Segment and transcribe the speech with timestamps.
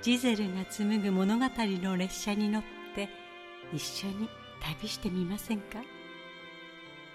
[0.00, 2.62] ジゼルが紡ぐ物語の列車に乗っ
[2.94, 3.08] て
[3.72, 4.28] 一緒に
[4.60, 5.82] 旅してみませんか？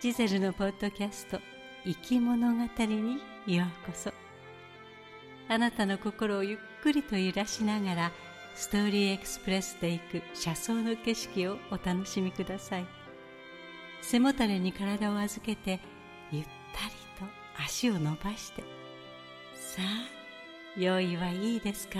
[0.00, 1.38] ジゼルのポッドキャスト
[1.84, 4.12] 「生き物語」にようこそ。
[5.48, 8.12] あなたの心をゆっくりと揺らしながら
[8.54, 12.86] ストーリーエクスプレスで行く車窓の景色をお楽しみください。
[14.00, 15.80] 背もたれに体を預けて
[16.32, 18.62] ゆったりと足を伸ばして。
[19.54, 21.98] さあ用意はいいですか？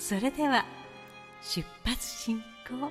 [0.00, 0.64] それでは
[1.42, 2.90] 出発進行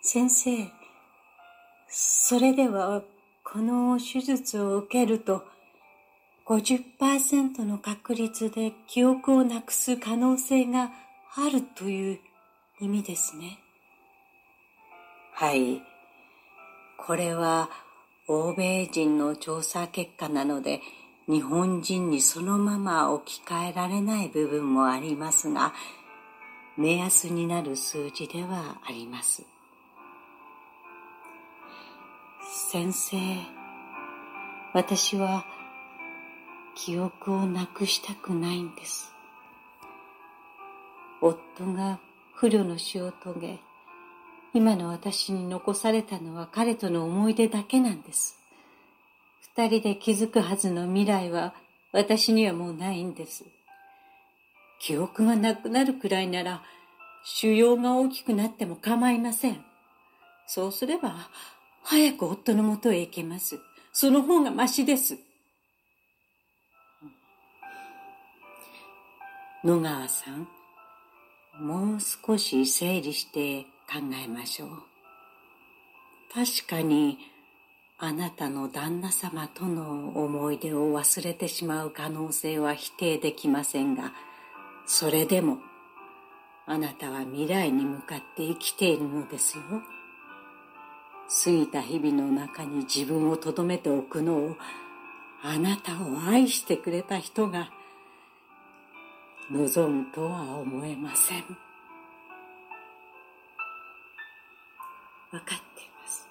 [0.00, 0.50] 先生
[1.88, 3.02] それでは
[3.42, 5.44] この手術を受けると
[6.46, 10.92] 50%の確率で記憶をなくす可能性が
[11.34, 12.20] あるという
[12.80, 13.58] 意味ですね。
[15.34, 15.89] はい。
[17.06, 17.70] これは
[18.26, 20.80] 欧米人の調査結果なので
[21.28, 25.72] 日本人にそのまま置き換えられない部分もありますが
[26.76, 29.44] 目安になる数字ではあります。
[32.72, 33.16] 先生、
[34.72, 35.44] 私は
[36.74, 39.12] 記憶をなくしたくないんです。
[41.20, 41.98] 夫が
[42.32, 43.60] 不慮の死を遂げ、
[44.52, 48.36] 今の私に残されたのは彼との思い出だけなんです。
[49.56, 51.54] 二人で気づくはずの未来は
[51.92, 53.44] 私にはもうないんです。
[54.80, 56.62] 記憶がなくなるくらいなら、
[57.24, 59.64] 腫瘍が大きくなっても構いません。
[60.46, 61.28] そうすれば、
[61.82, 63.60] 早く夫のもとへ行けます。
[63.92, 65.18] その方がましです。
[69.62, 70.48] 野川さん、
[71.60, 74.68] もう少し整理して考えましょう。
[76.32, 77.18] 確かに、
[77.98, 84.12] あなたの旦那様との思い出を忘れてしまう可能性は否定できませんが、
[84.86, 85.58] それでも、
[86.66, 89.64] あなたは未来に向かって生きているのですよ。
[91.44, 94.56] 過ぎた日々の中に自分を留めておくのを
[95.42, 97.70] あなたを愛してくれた人が
[99.50, 101.69] 望むとは思えません。
[105.30, 105.58] 分かってい
[106.02, 106.28] ます。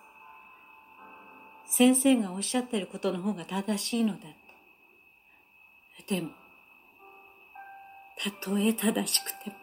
[1.68, 4.26] 先生がおっしゃっていることの方が正しいのだと。
[6.08, 6.30] でも、
[8.18, 9.56] たとえ正しくても、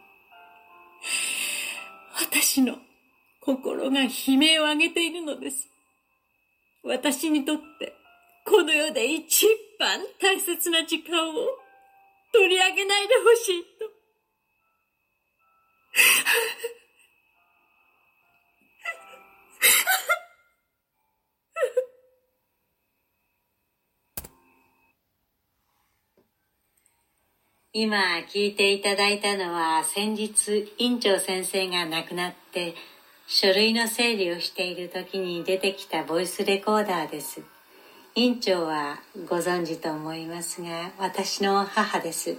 [2.20, 2.78] 私の
[3.40, 4.08] 心が悲
[4.38, 5.68] 鳴を上げているのです。
[6.82, 7.94] 私にとって、
[8.44, 9.44] この世で一
[9.78, 11.32] 番大切な時間を
[12.32, 13.95] 取り上げないでほしいと。
[27.78, 27.98] 今
[28.32, 32.74] 聞いていただいたのは先日院長先生が亡くなって
[33.26, 37.42] 書類の整理をしている時に出てきたボイスレコーダーです。
[38.14, 42.38] 院長はご存知と思いますが、私の母です。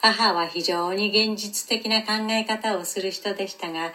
[0.00, 3.90] 母は非常に現実的な考え方をする人でしたが、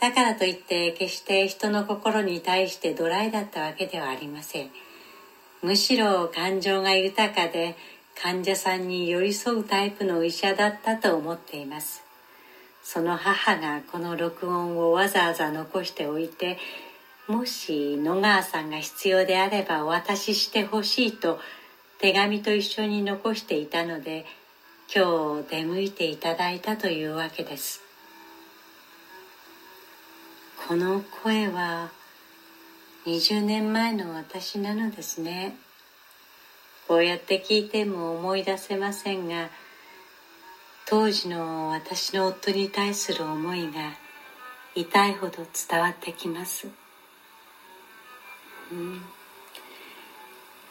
[0.00, 4.70] だからといって決して人の心に対してドライだったわけではありません。
[5.60, 7.74] むしろ感情が豊かで
[8.22, 12.08] 患者さんに寄り添うタイプの医者だったと思っています。
[12.90, 16.56] その母がこの録音をわざわざ残しておいて
[17.26, 21.38] もし野川さんが必要であればお渡ししてほしいと
[21.98, 24.24] 手紙と一緒に残していたので
[24.90, 27.82] 今日出向いていただいたというわけです
[30.66, 31.90] この声は
[33.04, 35.54] 20年前の私なのですね
[36.88, 39.50] こうやって聞いても思い出せませんが
[40.86, 43.92] 当時の私の夫に対する思いが
[44.74, 45.32] 痛いほど
[45.68, 46.66] 伝わってきます、
[48.72, 49.02] うん、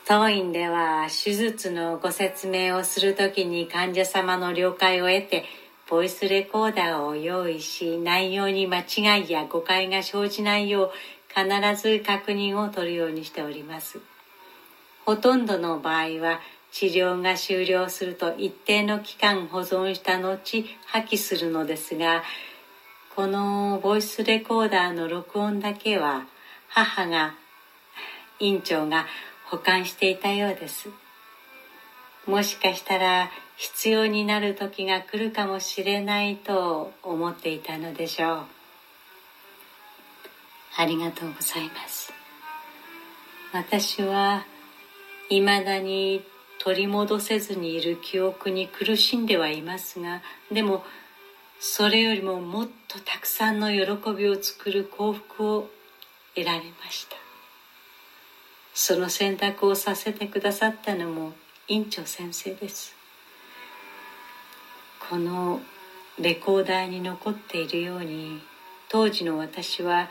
[0.08, 5.46] 当院では手術のご説明をするときに患者様の了解を得て
[5.88, 10.92] ボイスレコーダーを用意し内容に間違いや誤解が生じないよう
[11.30, 14.00] 必ず確認を取るようにしております。
[15.08, 16.42] ほとんどの場合は
[16.74, 22.24] 治療が終了すると一定の期間保存した後破棄するのですが
[23.16, 26.26] このボイスレコーダーの録音だけは
[26.68, 27.36] 母が
[28.42, 29.06] 院長が
[29.46, 30.90] 保管していたようです。
[32.26, 38.42] もしかしたら必要になる時が来るかもしれないと思っていたのでしょう。
[40.76, 42.12] ありがとうございます。
[43.54, 44.46] 私は
[45.30, 46.24] 未だに
[46.60, 50.22] 取り戻せずにいる記憶に苦しんではいますが
[50.52, 50.84] でも
[51.60, 55.70] それよりももっとたくさんの喜びを作る幸福を
[56.36, 57.16] 得られました。
[58.76, 61.34] その選択をさせてくださったのも
[61.68, 62.96] 院長先生です。
[65.10, 65.62] この
[66.20, 68.40] レコーダーに残っているように
[68.88, 70.10] 当時の私は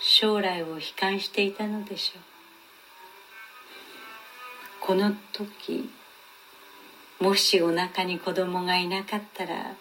[0.00, 2.31] 将来を悲観していたのでしょう。
[4.84, 5.88] この時
[7.20, 9.76] もしお腹に子供がいなかったら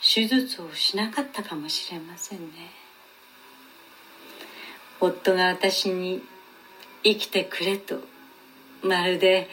[0.00, 2.46] 手術をしなかったかもしれませんね。
[5.00, 6.22] 夫が私に
[7.02, 8.00] 生きてくれと
[8.82, 9.50] まるで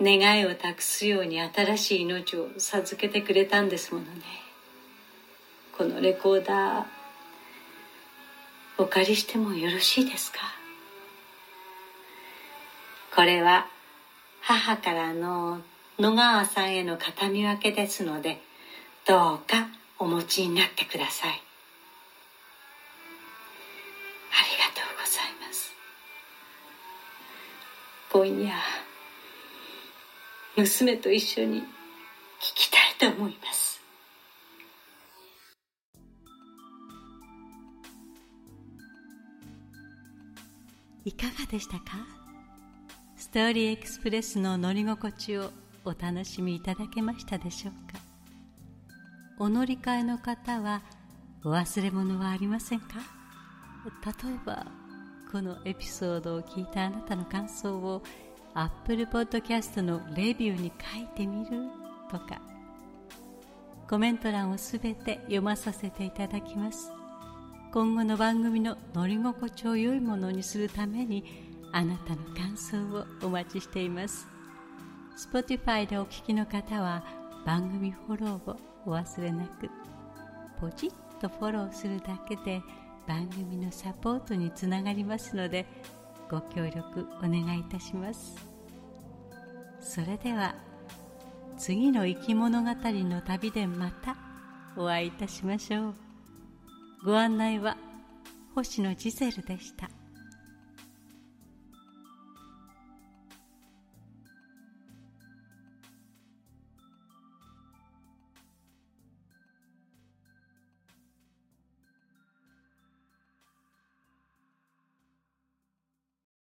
[0.00, 4.22] 願いを託すように新しい命を授けてくれたんですものね。
[5.76, 6.84] このレコーダー
[8.78, 10.61] お借りしてもよろしいですか？
[13.22, 13.68] これは
[14.40, 15.60] 母からの
[15.96, 18.38] 野川さんへの形見分けですので
[19.06, 19.68] どうか
[20.00, 21.30] お持ちになってください。
[21.30, 21.44] ありが
[24.74, 25.72] とうございます。
[28.10, 28.52] 今夜
[30.56, 31.64] 娘と一緒に聞
[32.40, 33.80] きたいと思います。
[41.04, 42.21] いかがでしたか？
[43.32, 45.48] トーリーエクスプレスの乗り心地を
[45.86, 47.98] お楽しみいただけましたでしょうか？
[49.38, 50.82] お乗り換えの方は
[51.42, 52.96] お忘れ物はありませんか？
[54.04, 54.66] 例えば
[55.32, 58.02] このエピソードを聞いたあなたの感想を
[58.52, 61.52] Apple Podcast のレビューに書いてみる
[62.10, 62.38] とか。
[63.88, 66.92] コメント欄をすべて読まさせていただきます。
[67.72, 74.28] 今後の番組の乗り心地を良いものにするためにあなたの感想をお待ちしています。
[75.16, 77.04] Spotify でお聞きの方は
[77.44, 79.68] 番組フォローをお忘れなく
[80.60, 82.62] ポチッとフォローするだけで
[83.06, 85.66] 番組のサポートにつながりますので
[86.30, 88.36] ご協力お願いいたします。
[89.80, 90.54] それでは
[91.58, 94.16] 次の生き物語の旅でまた
[94.76, 95.94] お会いいたしましょう。
[97.04, 97.76] ご案内は
[98.54, 99.90] 星野ジゼルでした。